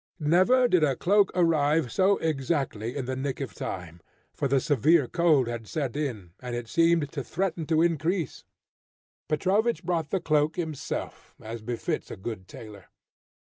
[0.19, 4.01] Never did a cloak arrive so exactly in the nick of time,
[4.33, 8.43] for the severe cold had set in, and it seemed to threaten to increase.
[9.29, 12.85] Petrovich brought the cloak himself as befits a good tailor.